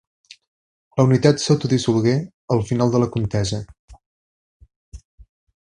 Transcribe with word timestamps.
La 0.99 1.03
unitat 1.09 1.43
s'autodissolgué 1.43 2.15
al 2.57 2.65
final 2.71 2.95
de 2.97 3.05
la 3.05 3.11
contesa. 3.17 3.61